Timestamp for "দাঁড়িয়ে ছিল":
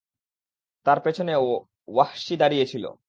2.37-2.85